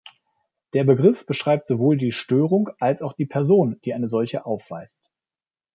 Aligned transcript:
Der 0.73 0.83
Begriff 0.83 1.27
beschreibt 1.27 1.67
sowohl 1.67 1.95
die 1.95 2.11
Störung 2.11 2.69
als 2.79 3.03
auch 3.03 3.13
die 3.13 3.27
Person, 3.27 3.79
die 3.85 3.93
eine 3.93 4.07
solche 4.07 4.47
aufweist. 4.47 5.07